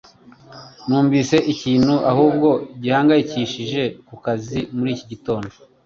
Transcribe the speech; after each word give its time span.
numvise 0.87 1.37
ikintu 1.53 1.93
ahubwo 2.11 2.49
gihangayikishije 2.81 3.81
kukazi 4.07 4.59
muri 4.75 4.89
iki 4.95 5.05
gitondo 5.11 5.53